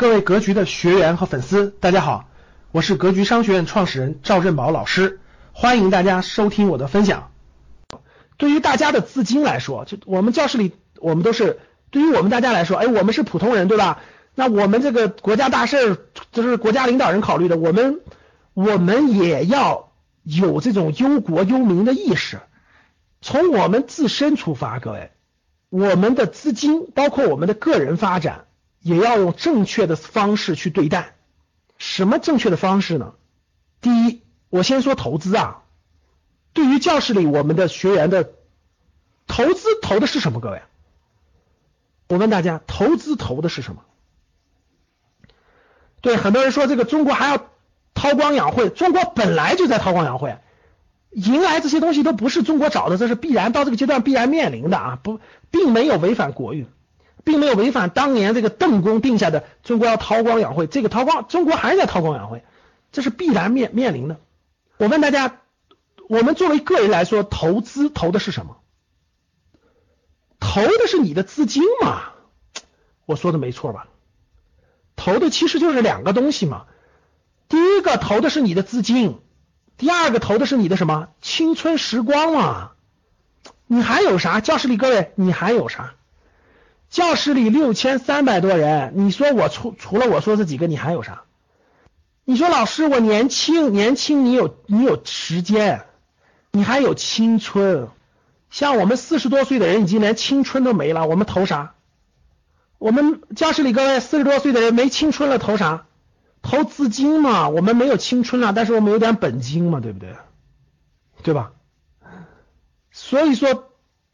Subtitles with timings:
[0.00, 2.30] 各位格局的学员和粉丝，大家好，
[2.72, 5.20] 我是格局商学院创始人赵振宝老师，
[5.52, 7.30] 欢迎大家收听我的分享。
[8.38, 11.60] 对于大家的资金来说，就我们教室里，我们都是
[11.90, 14.00] 对于我们大家来说，哎，我们是普通人，对吧？
[14.34, 15.98] 那我们这个国家大事，
[16.32, 18.00] 这是国家领导人考虑的，我们
[18.54, 19.92] 我们也要
[20.24, 22.40] 有这种忧国忧民的意识，
[23.20, 25.10] 从我们自身出发，各位，
[25.68, 28.46] 我们的资金包括我们的个人发展。
[28.80, 31.14] 也要用正确的方式去对待。
[31.78, 33.14] 什么正确的方式呢？
[33.80, 35.62] 第一，我先说投资啊。
[36.52, 38.32] 对于教室里我们的学员的
[39.26, 40.40] 投资投的是什么？
[40.40, 40.62] 各位，
[42.08, 43.82] 我问大家，投资投的是什么？
[46.00, 47.46] 对，很多人说这个中国还要
[47.94, 50.38] 韬光养晦，中国本来就在韬光养晦，
[51.10, 55.20] 迎来这些东西都不是中国找的，这是必然到这个阶段必然面临的啊，不，
[55.50, 56.66] 并没有违反国运。
[57.24, 62.44] 并没有违反当年这个邓公定下的中国要韬光养晦，这个韬光中国还是在韬光养晦，
[62.92, 64.18] 这是必然面面临的。
[64.76, 65.40] 我问大家，
[66.08, 68.56] 我们作为个人来说，投资投的是什么？
[70.38, 72.12] 投的是你的资金嘛？
[73.04, 73.88] 我说的没错吧？
[74.96, 76.64] 投的其实就是两个东西嘛。
[77.48, 79.18] 第一个投的是你的资金，
[79.76, 82.72] 第二个投的是你的什么青春时光嘛？
[83.66, 84.40] 你还有啥？
[84.40, 85.94] 教室里各位，你还有啥？
[86.90, 91.22] 教室里六千三百多人，你说我除除了我说这几个，你还有啥？
[92.24, 95.86] 你说老师，我年轻年轻，你有你有时间，
[96.50, 97.88] 你还有青春。
[98.50, 101.74] 像我们四十多岁的人，已经连青春都没了，我们投啥？
[102.78, 105.86] 我们教室里各位四十多岁的人没青春了，投啥？
[106.42, 107.48] 投资金嘛。
[107.48, 110.16] 我们没有青春了，但是我们有点本金嘛，对不对？
[111.22, 111.52] 对吧？
[112.90, 113.69] 所以说。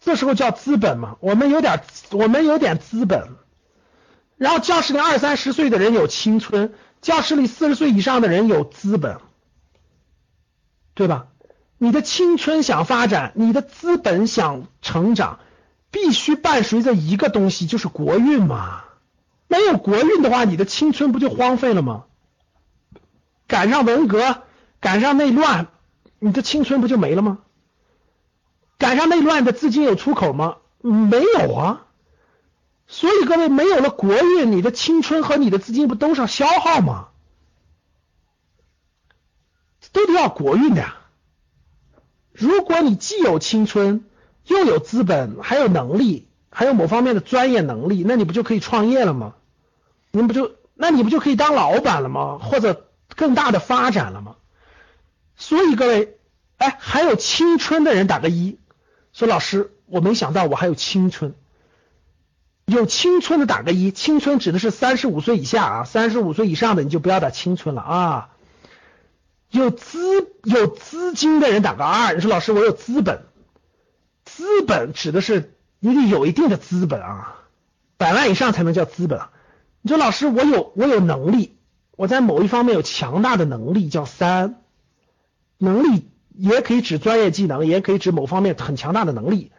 [0.00, 3.28] 这时候叫资本嘛，我们有点，我们有点资本。
[4.36, 9.18] 然后教室里二三十岁的人有青春，教室里四十岁以上的人有资本，
[10.94, 11.26] 对吧？
[11.76, 15.40] 你的青春想发展，你的资本想成长，
[15.90, 18.84] 必须伴随着一个东西，就是国运嘛。
[19.48, 22.04] 没有国运的话，你的青春不就荒废了吗？
[23.46, 24.42] 赶上文革，
[24.80, 25.68] 赶上内乱，
[26.18, 27.38] 你的青春不就没了吗？
[28.78, 30.58] 赶上内乱的资金有出口吗？
[30.80, 31.86] 没有啊，
[32.86, 37.08] 所以各位没有了国运，你的青春和你的资金不都是消耗吗？
[39.90, 40.96] 都得要国运的呀。
[42.32, 44.04] 如果你既有青春，
[44.46, 49.34] 又有资本，还有能力，还有某方面的专业能力，那你不就可以创业了吗？
[50.12, 52.38] 你不就那你不就可以当老板了吗？
[52.38, 54.36] 或者更大的发展了吗？
[55.36, 56.16] 所以各位，
[56.58, 58.60] 哎，还有青春的人打个一。
[59.12, 61.34] 说老师，我没想到我还有青春，
[62.66, 68.30] 有青春的打个一，青春指的是三十五岁以下啊，三十五岁以上的你就不要打青春了啊。
[69.50, 69.98] 有资
[70.44, 73.24] 有资金的人打个二，你说老师我有资本，
[74.24, 77.36] 资本指的是你得有一定的资本啊，
[77.96, 79.20] 百万以上才能叫资本。
[79.80, 81.56] 你说老师我有我有能力，
[81.96, 84.60] 我在某一方面有强大的能力叫三，
[85.56, 86.10] 能力。
[86.38, 89.50] 也可以指专业技能，也可以指某方面很强大的能力。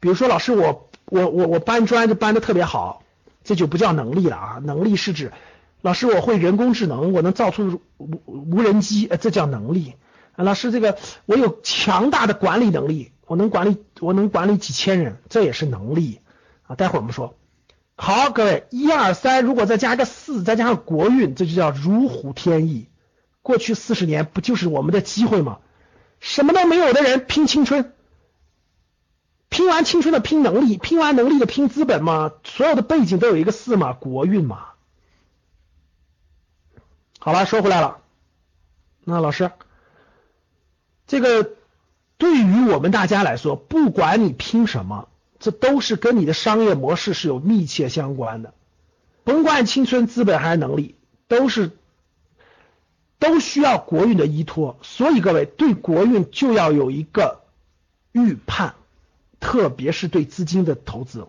[0.00, 3.02] 比如说，老师，我我我我搬砖就搬的特别好，
[3.44, 4.58] 这就不叫能力了啊。
[4.62, 5.32] 能力是指，
[5.80, 9.94] 老师我会人工智能，我能造出无无人机，这叫能力。
[10.34, 16.18] 老师，这个我有强大的管理能力，我能管理我能管理几千人，这也是能力
[16.66, 16.74] 啊。
[16.74, 17.36] 待会儿我们说。
[17.96, 22.88] 好，各位，一二三，如果再加个四，再加上国运，这就叫如虎添翼。
[23.40, 25.58] 过去四十年不就是我们的机会吗？
[26.20, 27.92] 什么都没有的人拼青春，
[29.48, 34.66] 拼完青春的拼能力，拼完能力的拼资本嘛，所有的背景都有一个四嘛，国运嘛。
[37.18, 37.98] 好了，说回来了，
[39.04, 39.50] 那老师，
[41.06, 41.50] 这个
[42.18, 48.54] 对于我们大家来说，不管你拼什么，这都是跟你的商业模式是有密切相关的，
[49.24, 50.96] 甭管青春、资本还是能力，
[51.28, 51.70] 都是。
[53.18, 57.44] 都需要国运的依托，所以各位对国运就要有一个
[58.12, 58.74] 预判，
[59.40, 61.26] 特别是对资金的投资，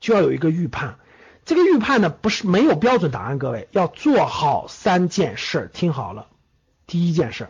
[0.00, 0.98] 就要有一个预判。
[1.44, 6.26] 这个预判呢，不是没有标准答案，各位要做好三件事，听好了。
[6.86, 7.48] 第一件事，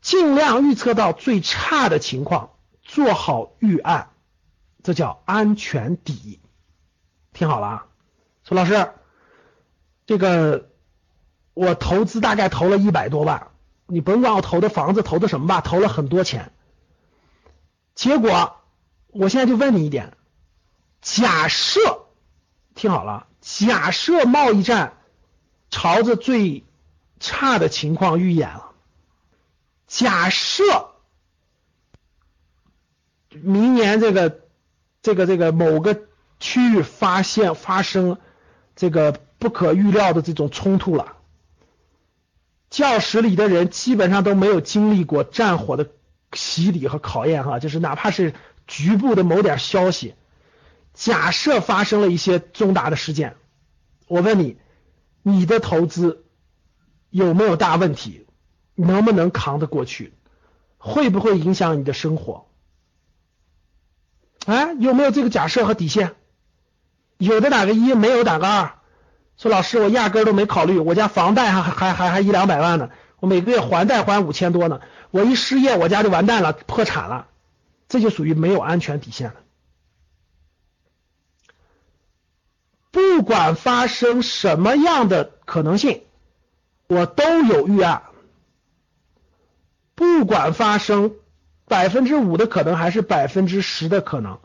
[0.00, 2.50] 尽量预测到最差的情况，
[2.82, 4.10] 做好预案，
[4.84, 6.38] 这叫安全底。
[7.32, 7.86] 听好了啊，
[8.44, 8.88] 说老师，
[10.06, 10.67] 这个。
[11.58, 13.48] 我投资大概投了一百多万，
[13.86, 16.52] 你甭管我投的房子投的什么吧，投了很多钱。
[17.96, 18.54] 结果
[19.08, 20.16] 我现在就问你一点，
[21.02, 21.80] 假设
[22.76, 24.98] 听好了，假设贸易战
[25.68, 26.64] 朝着最
[27.18, 28.70] 差的情况预演了，
[29.88, 30.62] 假设
[33.30, 34.42] 明年这个
[35.02, 36.02] 这个这个某个
[36.38, 38.16] 区域发现发生
[38.76, 41.16] 这个不可预料的这种冲突了，
[42.70, 45.90] 教室里的人基本上都没有经历过战火的
[46.32, 48.34] 洗礼和考验哈，就是哪怕是
[48.66, 50.14] 局部的某点消息，
[50.92, 53.36] 假设发生了一些重大的事件，
[54.06, 54.58] 我问你，
[55.22, 56.24] 你的投资
[57.10, 58.26] 有没有大问题？
[58.74, 60.12] 能不能扛得过去？
[60.76, 62.46] 会不会影响你的生活？
[64.46, 66.14] 哎，有没有这个假设和底线？
[67.16, 68.77] 有的打个一，没有打个二。
[69.38, 72.90] 说老师，我压根都没考虑，我家房贷还还还还一两百万呢，
[73.20, 74.80] 我每个月还贷还五千多呢，
[75.12, 77.28] 我一失业，我家就完蛋了，破产了，
[77.88, 79.36] 这就属于没有安全底线了。
[82.90, 86.02] 不管发生什么样的可能性，
[86.88, 88.02] 我都有预案。
[89.94, 91.12] 不管发生
[91.66, 94.40] 百分之五的可能还是百分之十的可能，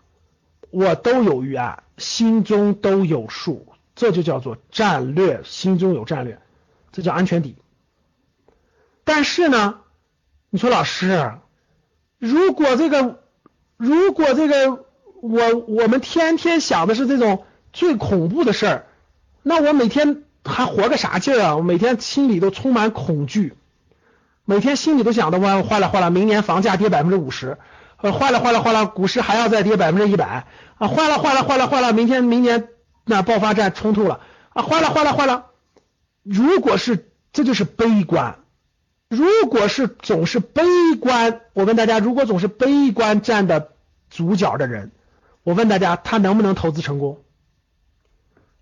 [0.70, 3.73] 我都有预案，心中都有数。
[3.96, 6.40] 这就叫做战略，心中有战略，
[6.92, 7.56] 这叫安全底。
[9.04, 9.80] 但是呢，
[10.50, 11.34] 你说老师，
[12.18, 13.20] 如果这个，
[13.78, 14.86] 如果这个，
[15.22, 18.86] 我我们天天想的是这种最恐怖的事儿，
[19.44, 21.56] 那我每天还活个啥劲儿啊？
[21.56, 23.56] 我每天心里都充满恐惧，
[24.44, 27.60] 每天心里都想的哇，坏了坏了，明年房价跌百分之五十，
[27.98, 30.48] 呃，坏了坏了坏了，股市还要再跌百分之一百
[30.80, 32.70] 啊，坏了坏了坏了坏了，明天明年。
[33.06, 34.64] 那爆发战冲突了啊！
[34.64, 35.48] 坏了坏了坏了！
[36.24, 38.40] 如果是这就是悲观，
[39.10, 40.64] 如果是总是悲
[41.00, 43.74] 观，我问大家，如果总是悲观站的
[44.10, 44.92] 主角的人，
[45.44, 47.24] 我问大家，他能不能投资成功？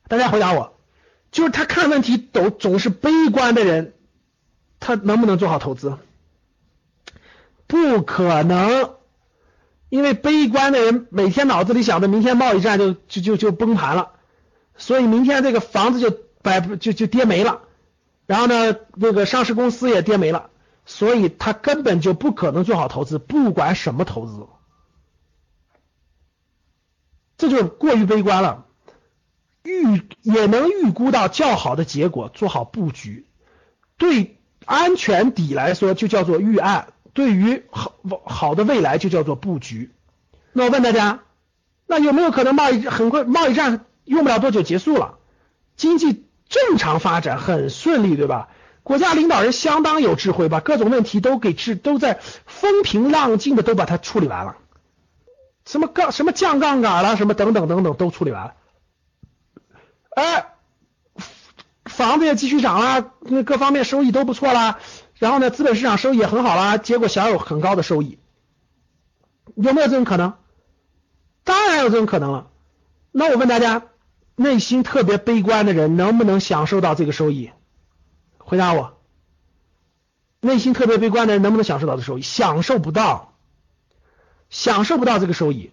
[0.08, 0.78] 大家回答我，
[1.32, 3.94] 就是他看问题都总是悲观的人，
[4.80, 5.98] 他能不能做好投资？
[7.68, 8.96] 不可能，
[9.90, 14.14] 因为悲观的人每天脑子里想着明天贸易战就就就就崩盘了。
[14.78, 16.10] 所以明天这个房子就
[16.42, 17.62] 百就就跌没了，
[18.26, 20.50] 然后呢，那个上市公司也跌没了，
[20.86, 24.48] 所以他根本就不可能做好投资，不管什么投资，
[27.38, 28.66] 这就过于悲观了。
[29.64, 33.28] 预也能预估到较好的结果，做好布局。
[33.98, 37.94] 对安全底来说就叫做预案，对于好
[38.26, 39.92] 好的未来就叫做布局。
[40.54, 41.20] 那我问大家，
[41.86, 43.86] 那有没有可能贸易很快贸易战？
[44.12, 45.20] 用不了多久结束了，
[45.78, 48.50] 经济正常发展很顺利，对吧？
[48.84, 54.58] 国家领导人相当有智慧，把各种问题都给治，都在风平浪静的都把它处理完了。
[55.66, 58.54] 什么杠什么降杠杆了，什么等等等等都处理完了。
[60.10, 60.56] 哎，
[61.86, 64.80] 房子也继续涨了，那各方面收益都不错啦。
[65.20, 68.20] 然后呢，资本市场收益也很好啦，结果享有很高的收益，
[69.56, 70.34] 有没有这种可能？
[71.46, 72.50] 当然有这种可能了。
[73.14, 73.84] 那我问大家。
[74.42, 77.52] 内心特别悲观的人能不能享受到这个收益？
[78.38, 78.98] 回答我。
[80.40, 82.22] 内心特别悲观的人能不能享受到的收益？
[82.22, 83.36] 享受不到，
[84.50, 85.72] 享受不到这个收益。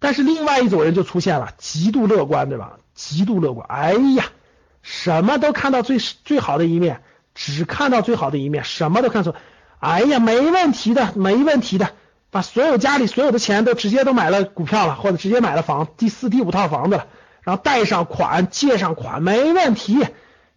[0.00, 2.78] 但是另外一种人就出现了，极度乐观，对吧？
[2.94, 4.24] 极度乐观，哎呀，
[4.82, 7.02] 什么都看到最最好的一面，
[7.34, 9.36] 只看到最好的一面，什么都看错。
[9.78, 11.90] 哎呀，没问题的，没问题的，
[12.30, 17.06] 把所有家里所有的钱都直接都买了股票了，或者直接买了房，第四、第五套房子了。
[17.42, 20.06] 然后贷上款，借上款，没问题。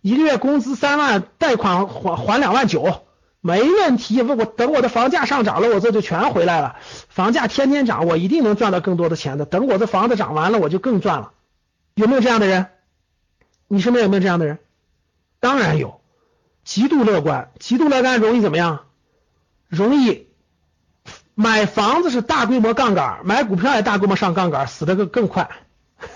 [0.02, 3.06] 一个月工资三万，贷款还还两万九，
[3.40, 4.22] 没问题。
[4.22, 6.76] 问我等我的房价上涨了，我这就全回来了。
[7.08, 9.46] 房价天天涨，我一定能赚到更多的钱的。
[9.46, 11.32] 等我这房子涨完了，我就更赚了。
[11.96, 12.68] 有没有这样的人？
[13.70, 14.60] 你身边有没有这样的人？
[15.40, 16.02] 当然有，
[16.66, 18.82] 极度乐观，极度乐观容易怎么样？
[19.70, 20.28] 容易
[21.34, 25.50] 买房子是大规模杠杆，买股票也大规模上杠杆，死的更更快。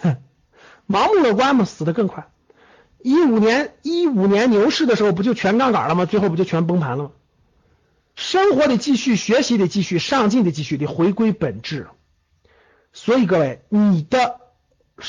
[0.87, 2.29] 盲目乐观嘛，死的更快。
[3.01, 6.05] 一五年一五年牛市的时候，不就全杠杆了吗？
[6.05, 7.11] 最后不就全崩盘了吗？
[8.15, 11.87] 生活得继续，学习得继续，上进得继续，得回归本质。
[12.91, 14.39] 所以各位，你的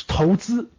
[0.06, 0.70] 投资、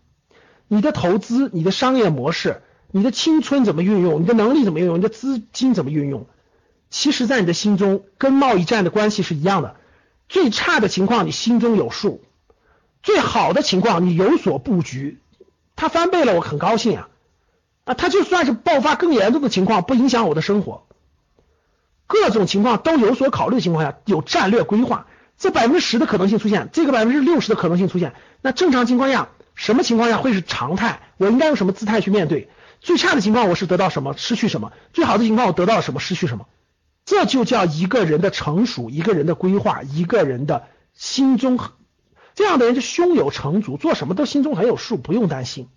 [0.68, 4.22] 你的投资、你的商业模式、你的青春怎么运用？
[4.22, 5.00] 你的能力怎么运用？
[5.00, 6.28] 你的资金怎么运用？
[6.92, 9.76] 其实，在你的心中，跟贸易战的关系是一样的。
[10.28, 12.22] 最差的情况，你心中有数。
[13.02, 15.20] 最好的情况，你有所布局，
[15.76, 17.10] 它翻倍了，我很高兴啊！
[17.86, 20.86] 啊，它就算是爆发更严重的情况，不影响我的生活。
[22.08, 31.02] 各种情况都有所考虑的情况下，有战略规划，这百分之十的可能性出现，这个百分之六十的可能性出现，那正常情况下，什么情况下会是常态？
[31.18, 32.50] 我应该用什么姿态去面对？
[32.82, 34.72] 最差的情况我是得到什么，失去什么？
[34.94, 36.48] 最好的情况我得到什么，失去什么？
[37.06, 41.60] 这就叫一个人的成熟，一个人的规划，一个人的心中，
[42.40, 45.68] 这样的人就胸有成竹，做什么都心中很有数，不用担心，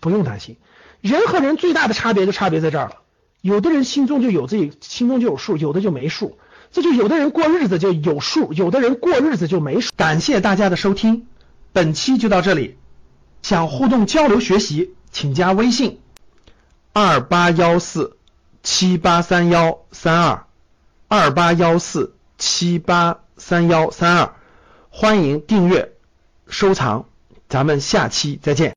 [0.00, 0.58] 不用担心。
[1.00, 2.96] 人和人最大的差别就差别在这儿了，
[3.40, 6.36] 有的人心中就有自己心中就有数，有的就没数。
[6.72, 9.94] 这就有的人过日子就有数，有的人过日子就没数。
[9.96, 11.26] 感谢大家的收听，
[11.72, 12.76] 本期就到这里。
[13.40, 16.00] 想互动交流学习，请加微信
[16.92, 18.18] 二八幺四
[18.62, 20.44] 七八三幺三二
[21.08, 24.34] 二八幺四七八三幺三二，
[24.90, 25.93] 欢迎订阅
[26.56, 27.06] 收藏，
[27.48, 28.72] 咱们下期再见。